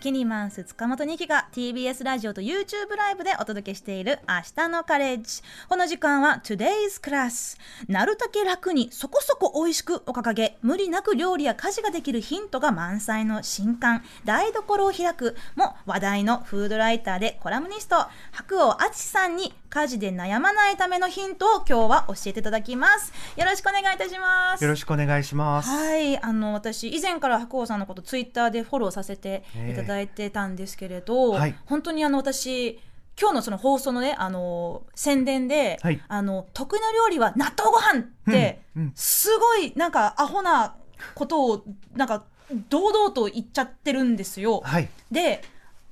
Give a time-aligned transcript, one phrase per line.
[0.00, 5.42] キニマンス塚本二希が TBS ラジオと YouTube ライブでお届けしている明日のカレッジ。
[5.68, 10.56] この時間は Today's Class なるたけ楽にそこそこ美味しくお掲げ。
[10.62, 14.02] 無理なく料理や家事ができるヒントが満載の新刊。
[14.24, 15.36] 台所を開く。
[15.54, 17.96] も話題のフードライターでコラムニスト。
[18.32, 23.12] 白尾敦さんに家事で悩まないためのヒントを今日は教えていただきます。
[23.36, 24.64] よろしくお願いいたします。
[24.64, 25.68] よろしくお願いします。
[25.68, 26.18] はい。
[26.18, 31.54] あの私以前から白尾さんのことツイッターでフォローさせていただいてたんですけれど、はい。
[31.66, 32.80] 本当にあの私
[33.20, 36.00] 今日のその放送のねあの宣伝で、はい。
[36.08, 38.92] あの得意な料理は納豆ご飯って、うんうん。
[38.94, 40.76] すごいなんかアホな
[41.14, 41.64] ことを
[41.94, 42.24] なんか
[42.68, 44.60] 堂々と言っちゃってるんですよ。
[44.64, 44.88] はい。
[45.10, 45.42] で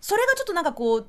[0.01, 1.07] それがちょっとなんかこう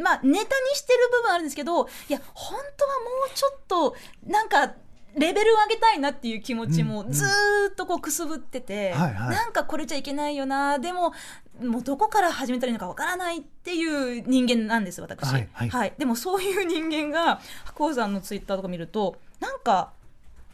[0.00, 0.42] まあネタに
[0.74, 3.94] してる部分あるんですけどいや本当はもうちょっと
[4.26, 4.74] なんか
[5.14, 11.12] レベルを上げたいなっていう気持ちもずーっとこうくすぶってて、なんかこれじゃいけないよなでも
[11.60, 15.92] もうどこから始めたらいいのかわからないっていう人間なんです私、はいはい。
[15.98, 19.92] でもそういう人間が白鸚さんのツイッターとか見るとなんか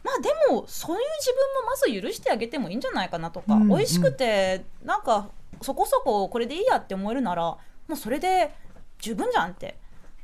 [0.03, 3.67] まあでもそういう自分もまず許してあげてもいいんじゃないかなとか、うんうん。
[3.69, 5.29] 美味しくてなんか
[5.61, 7.59] そこそここれでいいやって思えるならも
[7.91, 8.53] うそれで
[8.99, 9.77] 十分じゃんって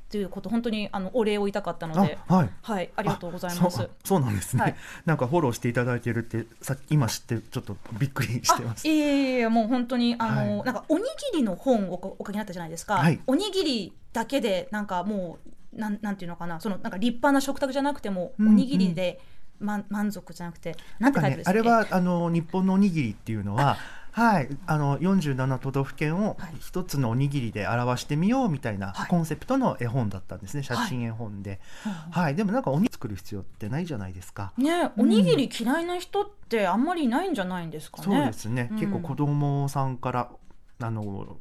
[0.05, 2.49] っていうこと本当にあのお礼を言いたかったのであはい。
[2.61, 3.89] はいありがとうございます。
[4.03, 4.19] そう。
[4.19, 4.75] なんですね、はい。
[5.05, 8.87] なんかフォローしていただいてるってさ今知ってちょっとびっくりしてます。
[8.87, 10.65] あいえいえいえもう本当にあの、はい。
[10.65, 13.19] なんかおにぎりの本をおお書きになったじゃないですか、はい。
[13.25, 15.39] おにぎりだけでなんかも
[15.75, 16.59] うなんなんていうのかな。
[16.61, 19.19] そのなんか立派な食卓じゃなくても、うんおにぎりで、
[19.59, 21.59] ま、満足じゃなくてなんんかねタイトルでしたっけ？
[21.59, 23.77] あれはあの日本のおにぎりっていうのは
[24.15, 26.55] はい、あの47都道府県をはい。
[26.61, 29.07] 一つのおにぎりで表してみようみたいなはい。
[29.09, 31.59] コンセプトの絵本だったんですね、写真絵本で、
[32.11, 32.35] はい。
[32.35, 34.53] でもなんかおにぎり作る必要ってないじゃないですか。
[34.57, 38.03] ねおにぎり嫌いな人ってあんまりいないんじゃないんですかね。
[38.03, 38.79] そうですね、うん。
[38.79, 40.29] 結構子供さんから
[40.79, 41.37] あの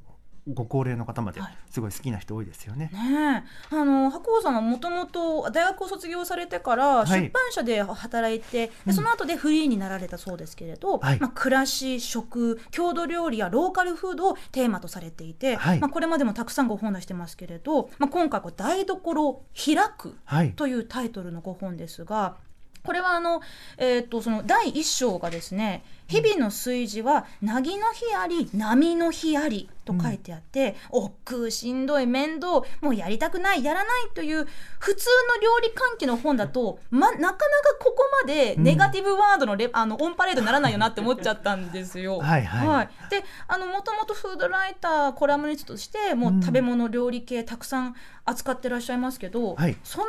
[0.47, 1.57] ご高齢の方まではい。
[1.71, 2.91] すごい好きな人多いですよね。
[2.93, 3.77] ねえ。
[3.77, 7.07] あの白鸚さんはもともと大学を卒業されてからい。
[7.07, 8.91] 出版社で働いて、うん。
[8.91, 11.21] でその後でフリーになられたそうですけれど、はい。
[11.21, 15.81] まあ、暮らし食郷土料理やローカルフードをテーマとされていて、はい。
[15.81, 22.37] まあ、これまでもたくさんご本出してますけれど、まあ、今回こう「台所を開く」はい、というタイトルのご本ですが
[22.83, 23.41] これはあの、
[23.79, 34.47] えー、とその第一章がですね「日々の炊事は凪の日あり波の日あり」と書いてあって、億劫しんどい面倒もうやりたくないやらないという
[34.79, 35.07] 普通
[35.37, 37.37] の料理関係の本だと、ま、なかなか
[37.79, 42.19] ここまでネガティブワードのレ、あのオンパレードにならないよなって思っちゃったんですよ。
[42.19, 42.89] はいはい。
[43.11, 47.95] であのもともとフードライターコラムニストとしてもう食べ物料理系たくさん
[48.25, 49.77] 扱ってらっしゃいますけど、はい。
[49.85, 50.03] そん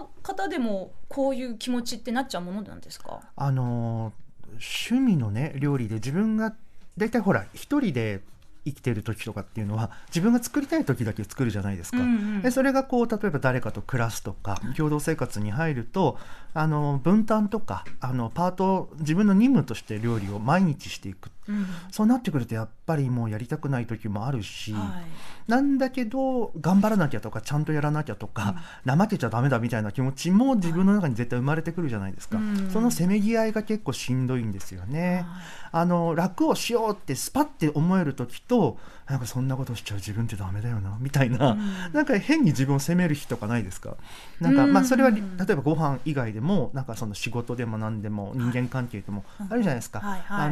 [0.00, 3.20] な方でもこういう気持ちってなっちゃうものなんですか？
[3.36, 4.27] あのー
[4.60, 6.54] 趣味のね料理で自分が
[6.96, 8.20] 大体ほら一人で
[8.64, 11.98] 生きてる時とかっていうのは自分が作りたい時だけ作るじゃないですか。
[11.98, 12.06] うんう
[12.38, 16.18] んでそれがこう例えば誰かと暮らすとか共同生活に入ると
[16.54, 21.66] あの分担とかあのパート自分の任務として料理を毎日していくうん。
[21.90, 25.50] そうなってくるとやっぱりもうやりたくない時もあるし、はい。
[25.50, 32.70] なんだけど頑張らなきゃとかちゃんとやらなきゃとか、怠けちゃダメだみたいな気持ちも自分の中に絶対生まれてくるじゃないですか、うん。
[32.70, 35.26] そのせめぎ合いが結構しんどいんですよね。
[35.26, 35.42] はい。
[35.70, 41.92] あの楽をしようってスパッて思える時となんかそんなことしちゃう自分ってダメだよなみたいな、うん。
[41.92, 43.96] なんか変に自分を責める日とかないですか？
[44.40, 44.72] なんか、うん。
[44.72, 45.22] まあそれは例え
[45.54, 50.48] ばご飯以外でもなんかその仕事でも何でも人間関係でもあるじゃないですか、はいはい。
[50.48, 50.50] あ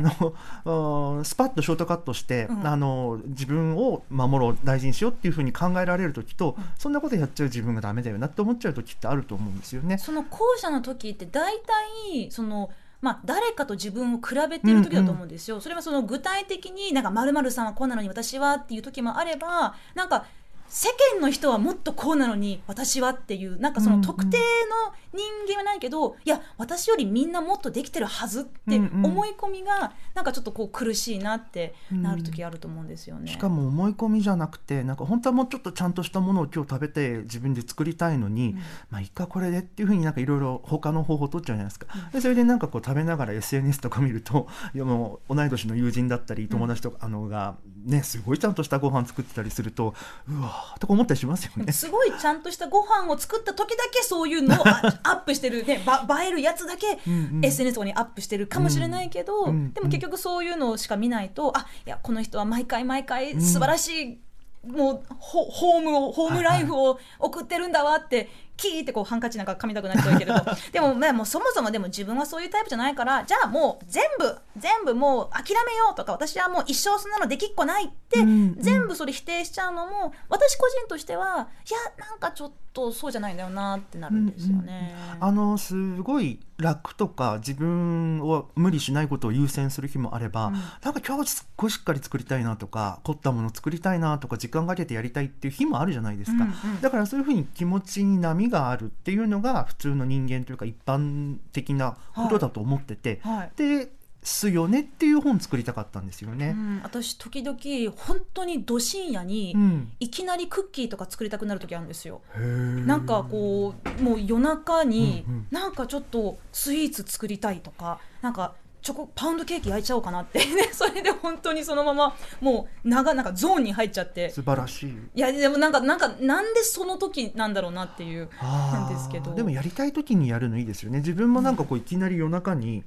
[0.64, 2.66] の うんスパッとショートカットして、うん。
[2.66, 9.98] あの自分を守ろう大事にしようっていうふうに考えられる時と、そんなことやっちゃう自分がダメだよなって思っちゃう時ってあると思うんですよね。
[9.98, 12.70] その後者の時って大体その
[13.00, 20.08] まあ、誰かと自分を比べてる時だと思うんですよ、それはその具体的になんか〇〇さんはこうなのに私はっていう時もあればなん。
[20.08, 20.24] か
[20.68, 29.06] 世間の人はもっとこうなのに私はっていうなんかその特定の人間はないけど、いや私よりみんなもっとできてるはずってうんうん。
[29.06, 33.30] 思い込みがなんかちょっとこう苦しいなってなる時あると思うんですよね。
[33.30, 38.58] しかも思い込みじゃなくてなんか本当はもうちょっとちゃんとしたものを今日食べて自分で作りたいのに、うん。
[38.90, 49.94] まあいいかこれでっていうふうになんかいろいろ他の方法を取っちゃうじゃないですか、でそれでなんかこう食べながら SNS とか見るといやもう同い年の友人だったり友達とか、あのがねすごいちゃんとしたご飯作ってたりすると
[50.28, 51.72] うわーとか思ったりしますよね。
[51.72, 57.44] すごいちゃんとしたご飯を作った時だけそういうのをあ アップしてる、ね、ば映えるやつだけうんうん。
[57.44, 64.18] SNS とかにアップしてるかもしれないけど、うんうんでも結局そういうのしか見ないとあいやこの人は毎回毎回素晴らしい、
[64.66, 70.40] もうホホームをホームライフを送ってるんだわってキーってこうハンカチなんか噛みたくなっちゃうけれど。
[70.72, 78.56] でもまあもうそもそもでも自分はそういうタイプじゃないからじゃあもう全部全部もう諦めようとか私はもう一生そんなのできっこないって、うんうん。
[78.58, 84.94] 全部それ否定しちゃうのも私個人としてはいやなんかちょっとそうじゃないんだよなってなるんですよね。
[85.18, 90.54] あのすごい楽とか自分を無理しないことを優先する日もあれば、うん。
[90.54, 96.80] なんか今日すっごいしっかり作りたいなとか凝ったもの作りたいなとか時間かけてやりたいっていう日もあるじゃないですか、うんうん。
[96.80, 103.52] だからそういうふうに気持ちに波があるっていうのが普通の人間というか一般的なことだと思ってて、はい。
[103.56, 103.90] で
[104.22, 106.48] すよねっていう本作りたかったんですよね。
[106.48, 107.56] うん、私時々
[107.96, 109.92] 本当にど深夜に、うん。
[110.00, 112.22] いきなりクッキーとか作りたくなる時あるんですよ。
[112.34, 112.86] へー。
[112.86, 115.46] なんかこうもう夜中にうんうん。
[115.50, 118.54] なんかちょっとスイーツ作りたいとかなんか
[118.86, 120.38] チョコパウンドケーキ焼いちゃおうかなって。
[120.46, 124.30] ねそれで本当にそのままもう長なんかゾーンに入っちゃって。
[124.30, 124.96] 素晴らしい。
[125.16, 129.34] いやでもなんかなんかなんでその時なんだろうなっていうなんですけど。
[129.34, 130.98] でもやりたい時にやるのいいですよね。
[130.98, 132.84] 自分もなんかこういきなり夜中に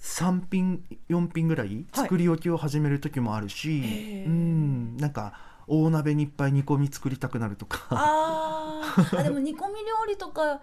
[0.00, 4.26] 3品4品ぐらい作り置きを始める時もあるし、へー。
[4.26, 5.32] うんなんか
[5.66, 7.86] 大鍋にいっぱい煮込み作りたくなるとか。
[7.90, 10.60] あでも煮込み料理とか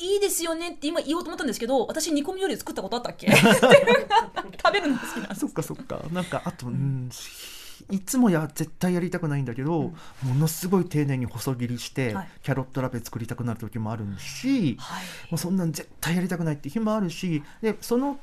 [0.00, 3.30] いいですよねって今言おうと思ったんですけど私煮込み料理作ったことあったっけ？
[3.34, 5.40] 食べるのが好きなんです。
[5.40, 6.02] そっかそっか。
[6.12, 7.10] なんかあと、うん、
[7.90, 9.92] いつもや絶対やりたくないんだけど、
[10.22, 12.28] ものすごい丁寧に細切りして、はい。
[12.42, 15.04] キャロットラペ作りたくなる時もあるし、はい。
[15.30, 18.18] もうそんなん絶対やりたくないって日もあるしでその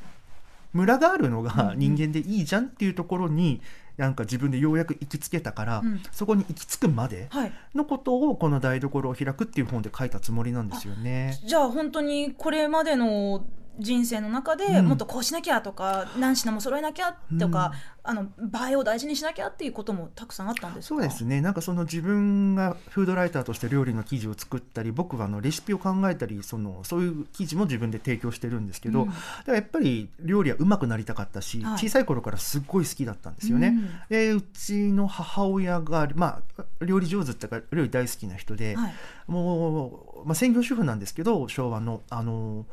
[0.74, 3.62] ムラがあるのが人間でいいじゃんっていうところに、
[4.02, 11.40] なんか自分でようやく行きつけたから、うんそこに行き着くまではいのことをこの台所を開くっていう本で書いたつもりなんですよね。
[11.46, 13.46] じゃあ本当にこれまでの
[13.82, 14.86] 人生の中でうん。
[14.86, 17.74] もっとこうしなきゃとか、何品も揃えなきゃとか、
[18.04, 18.24] あの
[18.70, 20.96] 映えを大事にしなきゃっていうこともたくさんあったんですか？
[20.96, 21.42] そうですね。
[21.42, 29.54] なんかその自分がフードライターとして料理の記事を作ったり僕はあのレシピを考えたりそのそういう記事も自分で提供してるんですけど、うん。
[29.54, 31.78] やっぱり料理はうまくなりたかったし、はい。
[31.78, 33.68] 小さい頃からすっごい好きだったんですよね。
[33.68, 33.90] うん。
[34.10, 38.94] でうちの母親が、まあ、料理上手ってか料理大好きな人で、はい。
[39.28, 42.66] もう、まあ、専業主婦なんですけど昭和のあの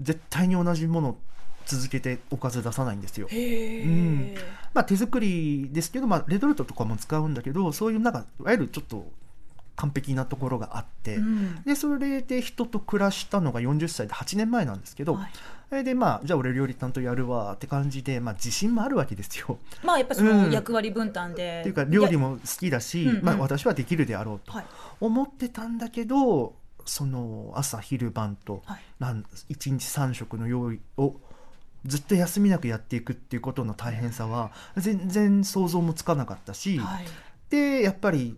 [0.00, 1.18] 絶対に同じものを
[1.66, 3.28] 続けておかず出さないんですよ。
[3.30, 4.34] うん。
[4.72, 9.06] まあ、手作りですけど、まあ、レトルトとかも使うんだけどそういうなんかいわゆるちょっと
[9.74, 11.62] 完璧なところがあって、うん。
[11.64, 15.28] でそれで人と暮らしたのが40歳で8年前なんですけど、は
[15.72, 15.84] い。
[15.84, 19.58] でまあじゃあ俺料理担当やるわって感じで、まあ、自信もあるわけですよ。
[19.82, 20.42] まあやっぱりそうん。
[20.44, 23.24] の役割分担で、っていうか料理もも好きだし、うんうん。
[23.24, 24.66] まあ、私はできるであろうとはい。
[25.00, 26.54] 思ってたんだけど
[26.86, 28.80] その朝昼晩とはい。
[28.98, 31.14] なん1日3食の用意を
[31.84, 37.04] ずっと休みなくやっていくっていうことの大変さは全然想像もつかなかったし、はい。
[37.50, 38.36] でやっぱり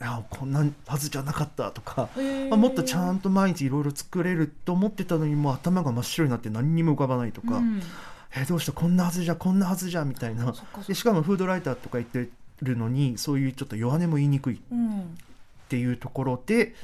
[0.00, 2.08] あこんなはずじゃなかったとか、
[2.50, 7.80] もっとちゃんと毎日いろいろ作れると思ってたのにもう頭が真っ白になって何にも浮かばないとか、うん。
[8.34, 8.72] えどうした？
[8.72, 10.52] こんなはずじゃこんなはずじゃみたいな。
[10.88, 12.30] でしかもフードライターとか言って
[12.62, 15.16] るのにそういうちょっと弱音も言いにくいっうん
[15.68, 16.74] ていうところで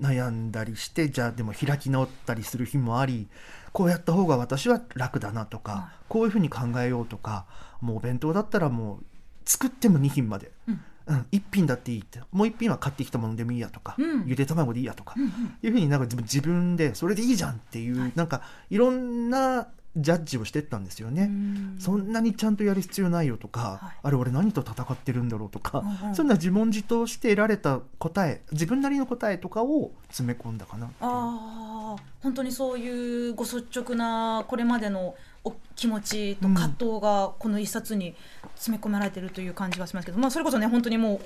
[0.00, 3.28] 悩んだりしてじゃあでも開き直ったりする日もあり
[3.72, 6.04] こうやった方が私は楽だなとか、はい。
[6.08, 7.46] こういうふうに考えようとか
[7.80, 9.04] もうお弁当だったらもう
[9.44, 10.80] 作っても2品まで、うん。
[11.06, 12.20] うん、1品だっていいって。
[12.32, 14.24] もう1品は買ってきたものでもいいやとか、うん。
[14.26, 15.30] ゆで卵でいいやとか、うんうん。
[15.62, 18.12] いうふうになんか自分自分でそれでいいじゃんっていう、はい。
[18.14, 21.24] なんかいろんなジャッジをしてったんですよね。
[21.24, 21.76] うん。
[21.78, 23.96] そんなにちゃんとやる必要ないよとか、はい。
[24.02, 26.14] あれ俺何と戦ってるんだろうとか、うんうん。
[26.14, 38.14] そんな自問自答して得られた答え自分なりの答えとかを詰め込んだかなああ本当にそういうご率直なこれまでのお気持ちと葛藤がこの一冊に
[38.54, 41.20] 詰め込まれてるという感じがしますけど、まあ、それこそね本当にもう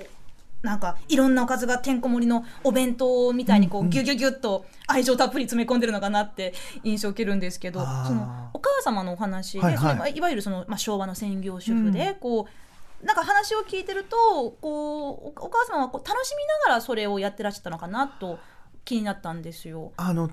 [0.61, 10.19] なんかいろんなおかずがてんこ盛りのお弁当みたいにこうギュギュギュッと愛情たっぷり詰め込んでるのかなって印象を受けるんですけどそのお母様のお話で、はいはい。
[10.19, 12.47] わゆるその、まあ、昭和の専業主婦で、こ
[13.01, 18.39] うなんか話を聞いてるとこうおお母様はこう楽しみながらそれをやってらっしゃったのかなと
[18.83, 19.93] 気になったんですよ。
[19.95, 20.29] あの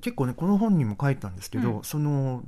[0.00, 1.84] 結構ねこの本にも書いたんですけど、うん。
[1.84, 2.42] その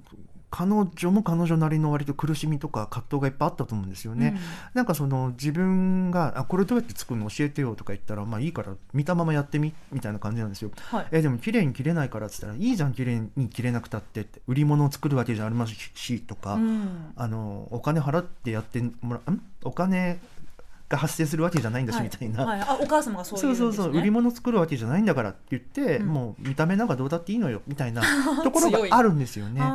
[0.50, 4.38] 彼女も彼女なりの割と苦しみとか葛藤がいっぱいあったと思うんですよね。
[4.74, 10.70] なんかその自分があこれどうやって作るの教えてよとか言ったらまあいいから見たままやってみみたいな感じなんですよ。
[10.76, 19.40] はいえでも綺麗に切れないからっつったらいいじゃん綺麗に切れなくたってって売り物を作るわけじゃありますしとか、うんあのお金払ってやってもらん？
[19.64, 20.18] お金
[20.88, 22.05] が発生するわけじゃないんだし、はい。
[22.05, 22.45] みたいな。
[22.45, 26.07] はい、あお母様がそうううんです、ね、そうそう売り物作るわけじょないんだからって言って、うん。
[26.07, 28.02] もう見た目なんかどうだっていいのよみたいな
[28.45, 29.61] ところがあるんですよね。
[29.61, 29.66] は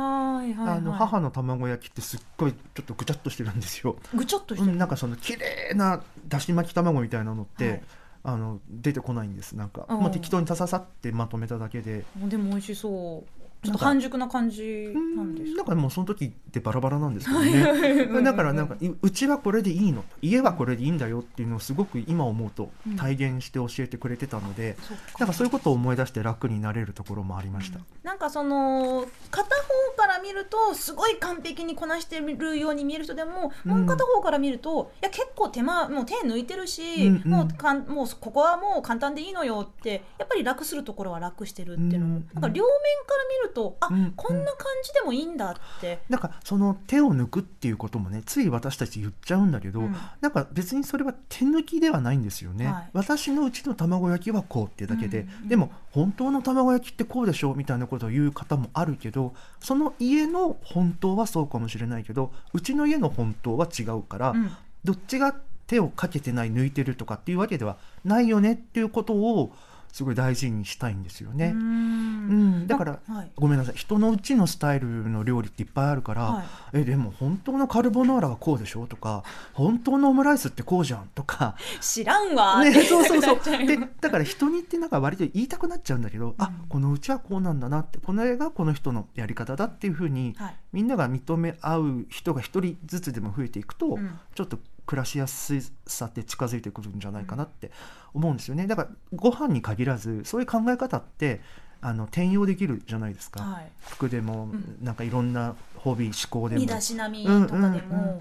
[0.44, 0.78] いはいはい。
[0.78, 3.96] あの母の卵焼きってすっごいちょっとぐちゃっとしてるんですよ。
[4.14, 7.82] ぐちょっとしてる、うん、なんかその綺麗なだし巻き卵みたいなのって、はい。
[8.24, 9.54] あの出てこないんです。
[9.54, 10.00] なんか、うん。
[10.00, 12.04] まあ、適当にさささってまとめただけで。
[12.16, 18.06] でも美味しそうちょっとなんか半熟な感じなんですだからもうその時ってバラバラなんですけどね。
[18.22, 20.04] だからなんかいうちはこれでいいの。
[20.20, 22.96] 家はこれでいいんだよっていうのをすごく今思うとうん。
[22.96, 25.02] 体現して教えてくれてたので、そっか。
[25.20, 27.78] なんかそういうことを思い出して楽になれるところもありました。
[28.02, 33.72] なんかその片方から見るとすごい完璧にこなしてるように見える人でも、うん。
[33.72, 37.30] もう片方から見るといや結構手間もう手抜いてるし、うんうん。
[37.30, 42.72] もうかんもうここはもう簡単でいいのよってやっぱり楽するところは楽してるっていうのも、うんなんか両面
[43.06, 46.00] から見るとあ、うんこんな感じでもいいんだって。
[46.08, 49.96] なんかその手を抜くっていうこともねつい私たち言っちゃうんだけど、うん。
[50.20, 52.90] なんか別にそれは手抜きではないんですよね、はい。
[52.92, 55.48] 私のうちの卵焼きはこうっていうだけで、うんうん。
[55.48, 64.50] でも本当の卵焼きってこうでしょみたいなことを言う方もあるけどその家の本当はそうかもしれないけどうちの家の本当は違うから、うん。
[64.84, 65.34] どっちが
[65.66, 69.54] 手をかけてない抜いてるとかっていうわけではないよねっていうことを
[69.92, 71.52] すごい大事にしたいんですようね。
[71.54, 72.62] うん。
[72.62, 73.30] ん、だからはい。
[73.36, 73.74] ごめんなさい。
[73.76, 76.44] 人のうちのスタイルの料理っていっぱいあるから、はい。
[76.80, 78.86] えでも本当のカルボナーラはこうでしょ？
[78.86, 79.22] とか
[79.52, 81.08] 本当のオムライスってこうじゃん？
[81.14, 82.64] とか、知らんわ。
[82.64, 83.66] ね、てそうそうそう。
[83.66, 86.68] でだから人にってなんか割と言いたくなっちゃうんだけど、あうん。
[86.68, 90.56] このうちはこうなんだなってこの絵がこの人のやり方だっていうふうに、はい。
[90.72, 94.18] みんなが認め合う人が一人ずつでも増えていくと、うん。
[94.34, 97.70] ちょっと暮らしやすさって近づいてくるんじゃないかなって
[98.14, 98.66] 思うんですよね。
[98.66, 101.40] だからご飯に限らずそういう考え方って
[101.80, 103.70] あの転用できるじゃないですか、はい。
[103.80, 104.78] 服でも、うん。
[104.82, 106.60] なんかいろんなホビー思考でも。
[106.60, 108.20] 身だしなみとかでも、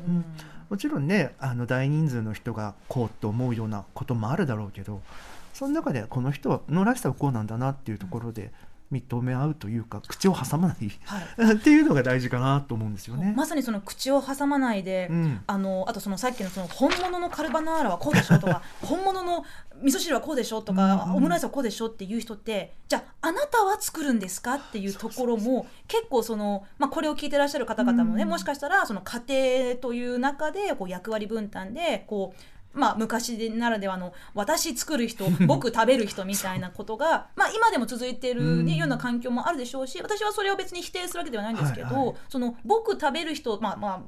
[0.71, 5.01] もちろんねあの大人数の人がこうって思うようなこともあるだろうけど
[5.53, 8.51] その中でこの人のらしさはこうなんだなっていうところで
[8.91, 10.91] 認め合うというか口を挟まない。
[11.05, 11.53] はい。
[11.55, 13.33] っていうのが大事かなと思うんですよね。
[13.35, 15.41] まさにその口を挟まないで、うん。
[15.47, 19.45] あのあとそのさっきのその本物のカルバナーラはこうでしょとか 本物の
[19.81, 20.91] 味噌汁はこうでしょとか、うん。
[20.91, 28.29] うんオムライスはこうでしょっていう人ってじゃああなたは作るんですかっていうところも結構その、まあ、これを聞いてらっしゃる方々もね、うん。
[28.29, 32.41] もしかしたらその家庭という中でこう役割分担でこう
[32.73, 42.15] まあ、昔ならではの私作る人 僕食べる人みたいなことが、まあ、今でも続いている、ねうんような環境もあるでしょうし私はそれを別に否定するわけではないんですけど、はいはい。
[42.29, 44.01] その僕食べる人、まあまあ、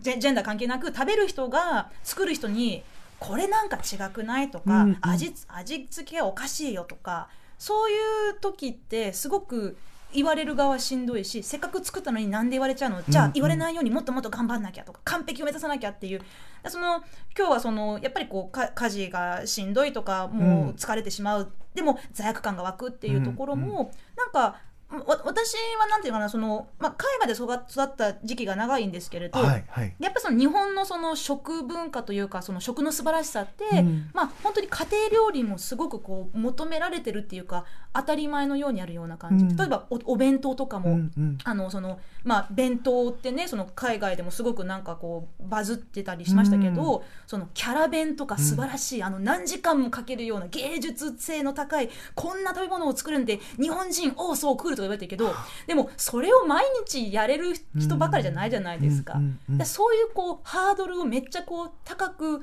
[0.00, 2.82] ジェジェンダー関係なく食べる人が作る人に
[3.18, 4.98] これなんか違くないとか、うんうん。
[5.00, 7.94] 味味付けがおかしいよとかそうい
[8.30, 9.76] う時ってすごく
[10.12, 13.02] 言われる側はしんどいしせっかく作ったのになんで言われちゃうの？
[13.08, 13.30] じゃうんうん。
[13.30, 16.22] あ言われないようにもっともっと頑張んなきゃとか完璧を目指さなきゃっていう。
[16.68, 17.02] その
[17.38, 24.56] 今日はそのやっぱりこうか家事がしんどいとかもう疲れてしまう、でも罪悪感が湧くっていうところも、なんかわ
[24.90, 29.94] 私はなんていうかなその、まあ、海外で育育った時期が長いんですけれど、はいはい。
[30.00, 34.10] やっぱりその日本のその食文化というかその食の素晴らしさって、うん。
[34.12, 39.56] まあ本当に家庭料理もすごくこう求められてるっていうか当たり前のようにあるような感じ、うん。
[39.56, 41.38] 例えばおお弁当とかも、うんうん。
[41.44, 55.34] あのそのまあ、弁当ってねその海外でもすごくなんかこうバズってたりしましたけど、そのキャラ弁とか素晴らしい、あの何時間もかけるような芸術性の高いこんな食べ物を作るんで日本人おおそう来るとか言われてるけど
[55.66, 59.14] でもそれを毎日やれる人ばかりじゃないじゃないですか。
[59.14, 62.42] うんうんうんでそういうこうハードルをめっちゃこう高く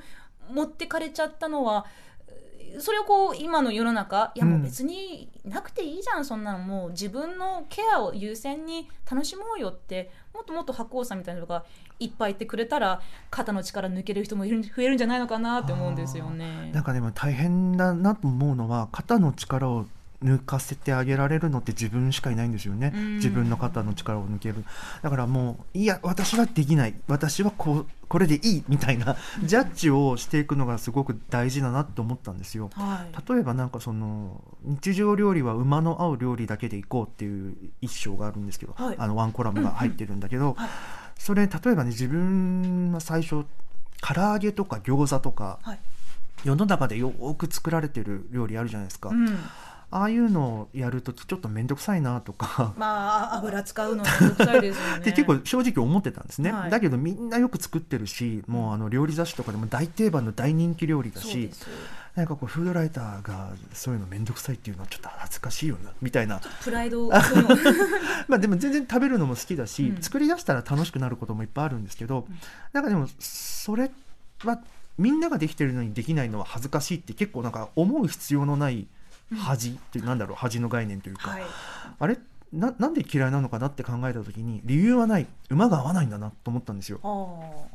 [0.50, 1.86] 持ってかれちゃったのは
[2.78, 11.64] それをこう今の世の中いやもう別になくていいじゃん、そんなのもう自分のケアを優先に楽しもうよってもっともっと白鸚さんみたいな人が
[11.98, 16.70] いっぱいいてくれたら肩の力抜ける人もいる増えるんじゃないのかなって思うんですよね。
[16.72, 19.86] なんかでも大変だなと思うのは肩の力を
[20.22, 22.92] 抜かせてあげられるのって自分しかいないんですよね。
[22.94, 23.14] うん。
[23.16, 24.64] 自分の肩の力を抜ける。
[25.02, 26.94] だからもういや私はできない。
[27.06, 32.70] 私はこうこれでいいみたいなジャッジをしていくのがすごく大事だなって思ったんですよ。
[32.74, 33.32] はい。
[33.32, 38.96] 例えばなんかその日常料理は馬の合う料理だけでいこうっていう一章があるんですけど、はい。
[38.98, 40.68] あのワンコラムが入ってるんだけど、はい。
[41.16, 43.44] それ例えばね自分は最初
[44.00, 45.78] 唐揚げとか餃子とかはい。
[46.44, 49.26] 世の中でよく作られてる料理あるじゃないですか、うん、
[49.90, 52.74] ああいうのをやるときちょっと面倒くさいなとか。
[52.76, 55.12] まあ油使うのめんどくさいですよね。
[55.12, 56.70] 結構正直思ってたんですね、はい。
[56.70, 61.50] だけどみんなよく作ってるしもうあの料理雑誌とかでも大定番の大人気料理だし
[62.14, 66.40] なんかこうフードライターがそういうの面倒くさいっていうのはちょっと恥ずかしいよなみたいな。
[66.62, 67.08] プライド
[68.28, 70.02] まあでも全然食べるのも好きだし、うん。
[70.02, 72.26] 作り出したら楽しくなることもいっぱいあるんですけど、
[72.72, 73.90] なんかでもそれ
[74.44, 74.60] は
[74.98, 78.88] みんなができてるのにできないのは恥ずかしいって結構なんか思う必要のない
[79.36, 81.42] 恥ってなんだろう恥の概念というか、はい。
[81.98, 82.18] あれ
[82.52, 85.26] ななんで嫌いなのかなって考えた時に理由はない。
[85.50, 87.00] 馬が合わないんだなと思ったんですよ。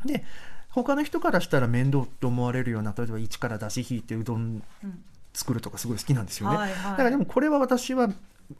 [0.06, 0.24] で
[0.70, 5.04] 他の人からしたら面倒と思われるような例えば一から出し引いてうどんうん。
[5.36, 6.92] 作るとかすごい好きなんですよね、はいはい。
[6.92, 8.08] だからでもこれは私は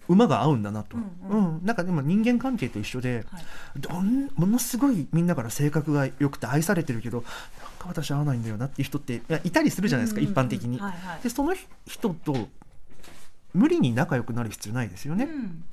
[0.08, 1.40] 馬が合うんだなと、ううん。
[1.40, 1.64] んうん。
[1.64, 3.44] なんかでも人間関係と一緒で、はい。
[3.80, 7.26] どんものすごいみんなから性格が良くて愛されてるけどなん
[7.78, 10.46] か私合わないんだよなっていう人っていやいたりするじゃないですか、うんうんうん。
[10.46, 10.80] 一般的に。
[10.80, 11.20] はいはい。
[11.22, 11.54] でその
[11.86, 12.48] 人と
[13.54, 15.64] 無理に仲良くなる必要ないですよね、っうん。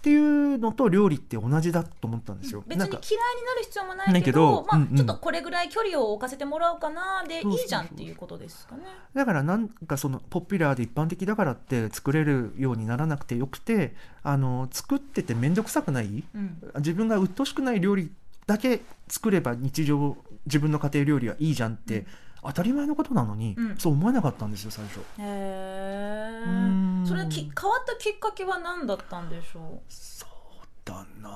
[0.00, 2.62] ていうのと料理って同じだと思ったんですよ。
[2.66, 4.96] 別に嫌いになる必要もないけけどまあどうんうん。
[4.96, 8.84] ちょっとこれぐらい距離を置かせてもらおうかなでいいじゃんっていうことですかね。
[9.12, 16.24] だからなんかそのポピュラーで一般的だからって作れるようにならなくてよくてあの作ってて面倒くさくない？
[16.34, 16.62] うん。
[16.76, 18.10] 自分が鬱陶しくない料理
[18.46, 20.16] だけ作れば日常
[20.46, 22.06] 自分の家庭料理はいいじゃんって、うん
[22.42, 25.00] 当たり前のことなのに、うんそう思えなかったんですよ最初。
[25.18, 25.22] へ
[26.46, 27.08] うんえ。
[27.08, 30.28] それき変わったきっかけは何だったんでしょそう
[30.84, 31.28] だな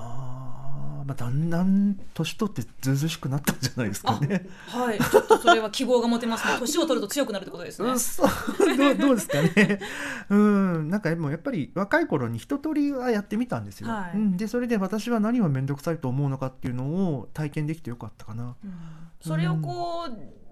[1.01, 4.47] あ、まあ、だんだん年取ってずうずうしくなったんじゃないですかね。
[4.73, 4.77] う。
[4.77, 4.99] はい。
[4.99, 6.55] ちょっとそれは希望が持てますね。
[6.59, 7.99] 年を取ると強くなるってことですねうん、。
[7.99, 9.79] そうどうどうですかね。
[10.29, 13.89] うん、なんかでもやっぱり若い頃に一通りはやってみたんですよ。
[13.89, 18.55] はいうん、でそれで私は何を面倒くさいと思うのかっていうのを体験できてよかったかな。
[18.63, 18.73] うん
[19.21, 20.42] それをこう。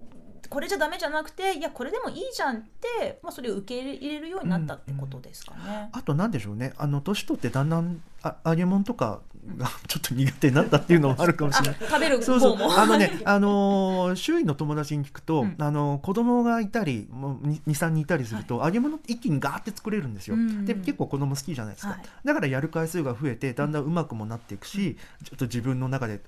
[0.52, 5.90] これじゃダメじゃなくていやこれでもいいじゃんって、まあ、それを受け入れるようになったってことですかね。
[5.94, 6.74] あとなんでしょうね。
[6.78, 9.22] あの年取ってだんだんあ揚げ物とか
[9.58, 11.78] がちょっと苦手になったっていうのもあるかもしあれない。
[11.80, 12.58] 食べるそうそう。
[12.58, 15.56] 方もあのね、 あのー周囲の友達に聞くと、うん。
[15.58, 22.04] あの子供がいたりもう23人いたりすると、揚げ物一気にガーって作れるんですよ、うんで結構子供好きじゃないですか、はい。
[22.26, 26.20] だからやる回数が増えてだんだんうまくもなっていくし、ちょっと自分の中で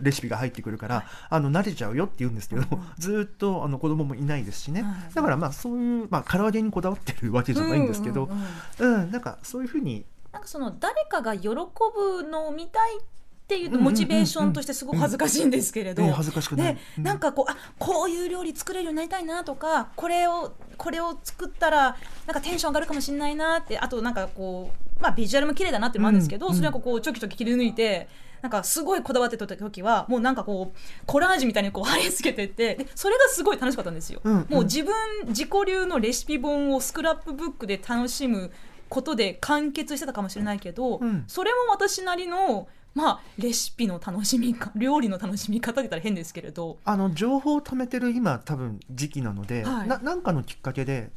[0.00, 1.04] レシピが入ってくるから、はい。
[1.30, 2.62] あの慣れちゃうよって言うんですけど、
[2.98, 5.14] ずーっとあの子供もいないですしね、はい。
[5.14, 8.28] だからまあそういう、まあ、唐揚げにこだわってるわけじゃないんですけど、
[8.78, 13.02] うんなんかそういうふうになんかその誰かが喜ぶのを見たいっ
[13.46, 16.78] ていうモチベーションとしてすごく恥ずかしいんですけれど、ね恥ずかしくない。
[16.96, 21.96] なんかこうあこういう料理作れるようになりたいなとかこれをこれを作ったら
[22.26, 28.08] なんかテンション上がるかもしれないなってあとなんかこうまあビジュアルも綺麗だなってもあるんですけど、それはこうちょきちょき切り抜いて。
[28.42, 34.20] なんかすごいこだわってた時はもうなんかこうコラージュみたいにこう貼り付けてってでそれがすごい楽しかったんですよ。
[34.24, 34.46] うんうん。
[34.50, 34.92] もう自分
[35.28, 38.50] 自己流のレシピ本をスクラップブックで楽しむ
[38.88, 41.24] ことで完結してたかもしれないけど、うん。
[41.28, 46.78] それも私なりのまあレシピの楽しみか 料理の楽しみ方で言ったら変ですけれど。
[46.84, 49.88] あの情報を貯めてる今多分時期なので、はい。
[49.88, 51.10] ななんかのきっかけで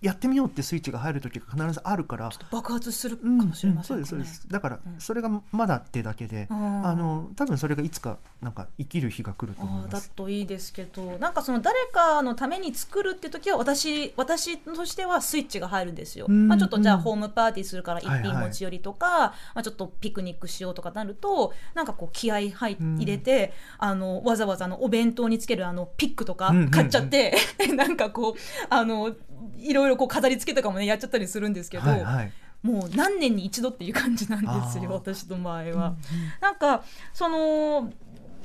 [0.00, 2.30] やってみようってスイッチが入る時が必ずあるから。
[2.50, 4.48] 爆発するかうんもしれませうんねですそうです。
[4.48, 10.10] だからうんそれがまだってだけで、あーあの多分それがいつかなんか生きる日が来ると思います。
[10.10, 17.00] といいですけどなんかその誰かのために作るって時は私私としてはスイッチが入るんですよ、うんまあ、ちょっとじゃあうん。
[17.02, 26.70] ホームパーティーするから一品持ち寄りとか、まあ、ちょっとピクニックしようとかなるとなんかこう気合い入れて、あのわざわざあのお弁当につけるあのピックとかうんうんうん。
[26.70, 27.34] 買っちゃって、
[27.74, 28.34] なんかこう
[28.70, 29.14] あの
[29.56, 32.32] いろいろこう飾り付けとかもねやっちゃったりするんですけど、はいはい。
[32.62, 35.94] もう何年に一度っていう感じなんですよ私の場合は。
[36.40, 37.92] なんかその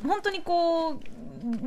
[0.04, 1.00] 本当にこう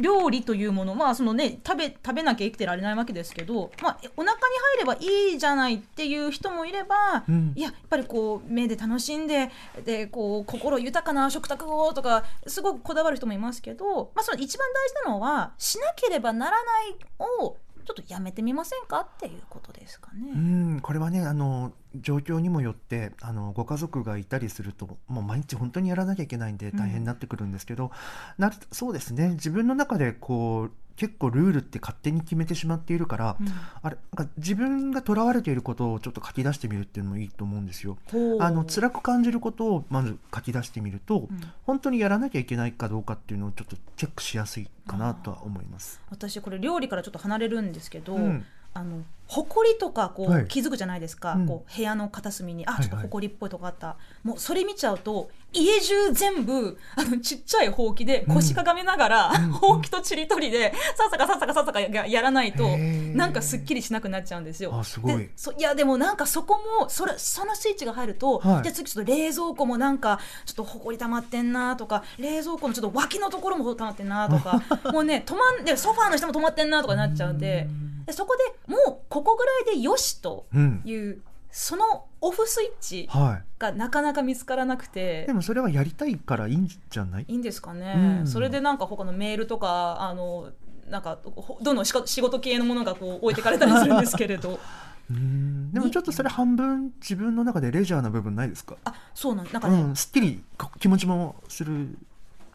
[0.01, 4.41] 料理というものまあそのね食べ食べなきゃ生きてられないわけですけど、まあ、お腹に
[4.77, 7.53] 入ればいいじゃないっていう人もいれば、うん。
[7.55, 9.51] いややっぱりこう目で楽しんで
[9.85, 16.97] でこう心豊かな食卓をとかすごくこだわる人もいますけど、まあ、その一番大事なのはしなければならない
[17.43, 19.01] をちょっとやめてみませんか？
[19.01, 20.33] っていうことですかね。
[20.35, 27.93] うんこれはねあの状況にもよってあのご家族がいたりするともう毎日本当にやらなきゃいけないんで大変になってくるんですけど、
[28.39, 29.31] なるそうですね。
[29.31, 33.47] 自分の中でこう結構ルールって勝手に決めてしまっているから、うん
[33.83, 37.99] あれなんか自分がとらわれていることをちょっと書き出してみるっていうのもいいと思うんですよ。
[38.41, 46.01] あの辛く感じることをまず書き出してみると、うん本当にやらなきゃいけないかどうかっていうのをちょっとチェックしやすいかなとは思います。
[46.11, 50.47] 私これ料理からちょっと離れるんですけど、うんあの埃とかこう、はい。
[50.47, 51.47] 気づくじゃないですか、うん。
[51.47, 52.67] こう部屋の片隅に。
[52.67, 52.89] あはいはい。
[52.89, 59.53] ちょっと埃っぽいとこあった、もうそれ見ちゃうと家中全部あのちっちゃいほうきで腰かがめながら、うん。
[59.53, 62.77] ほうきとちりとりでさっさかさっさかさっさかややらないと
[63.15, 64.75] なんかすっきりしなくなっちゃうんですよ。
[64.75, 65.19] あすごい。
[65.19, 68.63] でそいやでもなんかそこもそれそのスイッチが入ると、はい。
[68.63, 74.63] じゃあ次ちょっと冷蔵庫もなんかちょっとほこり溜まってんなとか冷蔵庫のちょっと脇のところも溜まってんなとか
[74.93, 77.69] もうね止まんでソファーの下も止まってんなとかなっちゃうんで
[78.07, 80.83] でそこでもうここぐらいでよしとうん。
[80.85, 85.25] いうそのオフスイッチはがなかなか見つからなくい、て。
[85.27, 87.25] でもそれはやりたいからいいんじゃない？
[87.27, 88.27] いいんですかね、うん。
[88.27, 90.51] それでなんか他のメールとかあの
[90.91, 94.61] なんかほどんどん仕事系のものがこう置いてかれたりするんですけれど。
[95.11, 95.73] うん。
[95.73, 98.77] でもちょっとそれ半分自分の中でレジャーな部分ないですか？
[98.85, 101.97] あそうなんなんかね、うん、すっきりこ気持ちもする。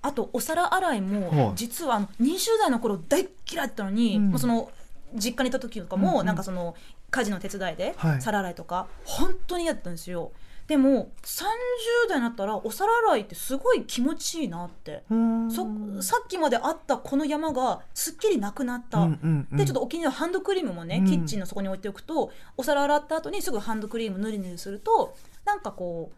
[0.03, 1.55] あとお皿洗いもはい。
[1.55, 4.29] 実はあの20代の頃大っ嫌いだったのに、うん。
[4.29, 4.69] もうその
[5.15, 6.25] 実家にいた時とかも、うんうん。
[6.25, 6.75] なんかその
[7.09, 8.21] 家事の手伝いではい。
[8.21, 10.31] 皿洗いとか、本当にやったんですよ。
[10.67, 15.67] でも30代になったらお皿洗いってすごい気持ちいいなって、そ
[16.01, 19.57] さっきまであったこの山がすっきりなくなった、うんうんうん。
[19.57, 21.05] でちょっとお気に入りのハンドクリームもね、うん。
[21.05, 26.15] キッチンのそこに置いておくとお皿洗った後にすぐハンドクリームぬりぬりするとなんかこう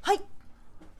[0.00, 0.20] はい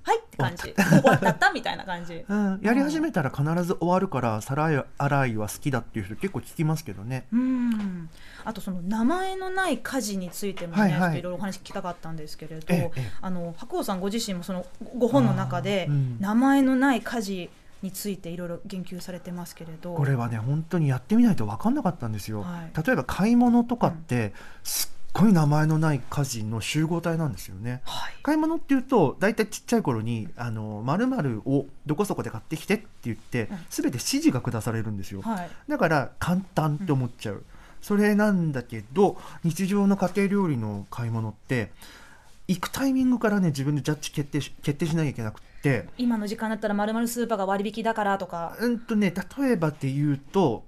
[0.02, 0.72] はいって感じ。
[0.74, 1.30] 終わった。
[1.30, 2.24] ったみたいな感じ。
[2.28, 7.26] うん、やり始めたら必ず終わるから皿洗いは好きだっていう人結構聞きますけどね。
[7.32, 8.08] うん。
[8.44, 11.18] あとその名前のない家事についてもね、はいはい。
[11.18, 17.50] いろいろお話聞きたかったんですけれど、あの白鸚さんご自身もそのご本の中で名前のない家事
[17.82, 19.94] についていろいろ言及されてますけれど。
[19.94, 22.42] これはね本当にやってみないと分かんなかったんですよ。
[22.42, 22.86] はい。
[22.86, 24.32] 例えば買い物とかって、
[24.62, 27.82] すっごい名前のない家事の集合体なんですよね。
[27.84, 28.14] はい。
[28.22, 33.58] 買い物っていうと大体ちっちゃい頃に「あの〇〇をどこそこで買ってきて」って言ってうん。
[33.68, 35.22] 全て指示が下されるんですよ。
[35.22, 35.50] はい。
[35.68, 37.44] だから簡単って思っちゃう、
[37.80, 41.72] それなんだけど日常の家庭料理の買い物って
[42.48, 45.88] 行くタイミングからね自分でジャッジ決定し決定しなきゃいけなくって。
[45.98, 48.56] 今の時間だったらまるまるスーパーが割引だからとか。
[48.60, 50.64] うんとね例えばで言うと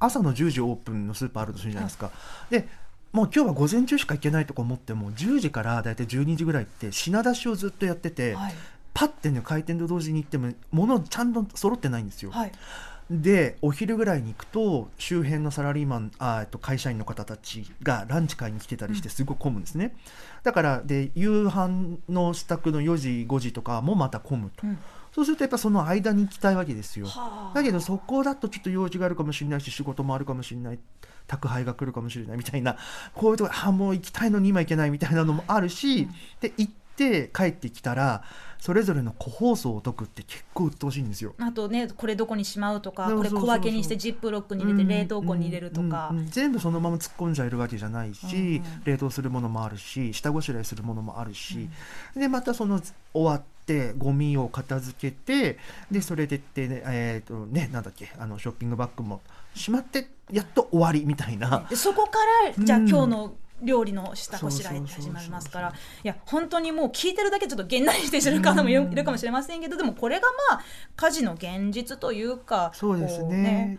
[0.00, 2.12] 朝の10時オープンのスーパーあるとするじゃないですか、
[2.50, 2.68] で
[3.12, 8.54] もう今日は午前中しか行けないとか思っても10時からだいたい12時ぐらいって品出しをずっとやってて、はい。
[8.94, 12.52] パッてね開店と同時に行っても物ちゃんと揃ってないんですよ、はい。
[13.08, 19.94] でお昼ぐらいに行くと周辺のサラリーマンあと会社員の方たちがランチ会に来てたりしてすごい混むんですね、
[20.42, 24.78] だからで夕飯の支度の4時5時とかもまた混むと、うん。
[25.14, 27.06] そうするとやっぱその間に行きたいわけですよ。
[27.06, 27.54] はあ。
[27.54, 30.78] だけどそこだとちょっと用事があるかもしれないし仕事もあるかもしれない
[31.28, 32.76] 宅配が来るかもしれないみたいな
[33.14, 36.08] こういうとこあもう行きたいのに今行けないみたいなのもあるし、
[36.40, 38.24] で行って帰ってきたら
[38.58, 41.34] それぞれの個包装を解くって結構鬱陶しいんですよ。
[41.38, 46.30] あとねこれどこにしまうとかこれ小分けにしてジップロックに入れて冷凍庫に入れるとか、うんうんうん。
[46.30, 51.68] 全部そのまま突っ込んじゃいるわけじゃないし、冷凍するものもあるし下ごしらえするものもあるし、
[52.16, 52.80] でまたその
[53.12, 53.57] 終わって
[53.96, 55.58] ゴミを片付けて
[55.90, 59.20] でそれでってねえーとねなんだっけあのショッピングバッグも
[59.54, 61.66] しまってやっと終わりみたいな。
[61.68, 62.88] でそこからじゃあうん。
[62.88, 65.68] 今日の料理の下ごしらえって始まりますから
[66.04, 70.64] いや本当にもう聞いてるだけちょっとげんなりして知る方もいるかもしれませんけどでもこれがまあ
[70.96, 73.78] 家事の現実というかそうですこうね。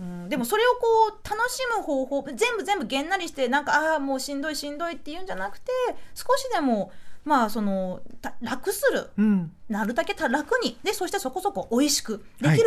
[0.00, 5.70] うん、でもそれをこう楽しむ方法全部全部げんなりしてなんかああーもうしんどいしんどいっていうんじゃなくて
[6.14, 6.90] 少しでも
[7.24, 9.10] まあそのた楽する。
[9.18, 9.52] うん。
[9.68, 10.76] なるだけた楽に。
[10.82, 12.24] でそしてそこそこ美味しく。
[12.40, 12.64] できるんだよ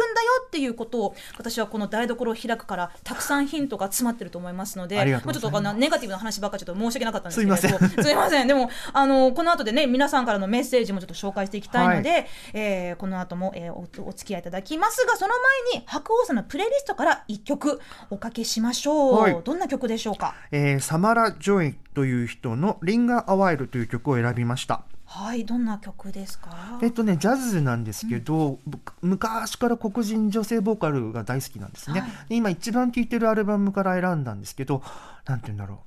[0.48, 8.48] っていうことを、私はこの台所を開くからたくさんヒントが詰まってると思いますのでありがとうもうちょっとネガティブな話ばっかりちょっと申し訳なかったんですけれどすいますいません。
[8.48, 15.34] でもあのこの後でね皆さんからのメッセージもちょっと紹介していきたいので、えーこの後も、えーおお付き合いいただきますがその
[15.74, 19.42] 前に白鸚さんのプレイリストから一曲おかけしましょう、はい。
[19.44, 20.36] どんな曲でしょうか？
[20.52, 24.84] えーサマラ・ジョイという人の「リンガー・アワイル」という曲を選びました。
[25.06, 26.80] はいどんな曲ですか？
[26.82, 32.10] えっとね、ジャズなんですけど、僕昔から黒人女性ボーカルが大好きなんですね、はい。
[32.30, 34.82] で今一番聴いてるアルバムから選んだんですけど
[35.26, 35.78] なんて言うんだろう。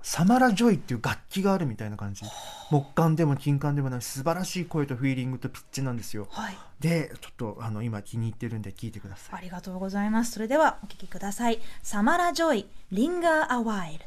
[0.00, 2.24] サマラ・ジョイっていう楽器があるみたいな感じ。
[2.70, 6.28] 木管でも金管でもない素晴らしい声とフィーリングとピッチなんですよ。
[6.30, 6.56] はい。
[6.78, 9.38] でちょっとあの今気に入ってるんで聴いてください。
[9.38, 10.30] ありがとうございます。
[10.30, 11.58] それではお聴きください。
[11.82, 14.04] サマラ・ジョイリンガー・アワイル